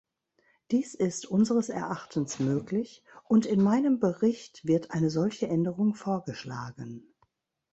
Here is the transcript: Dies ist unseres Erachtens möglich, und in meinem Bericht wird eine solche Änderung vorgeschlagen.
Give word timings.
Dies 0.71 0.95
ist 0.95 1.27
unseres 1.27 1.69
Erachtens 1.69 2.39
möglich, 2.39 3.03
und 3.25 3.45
in 3.45 3.61
meinem 3.61 3.99
Bericht 3.99 4.65
wird 4.65 4.89
eine 4.89 5.11
solche 5.11 5.47
Änderung 5.47 5.93
vorgeschlagen. 5.93 7.13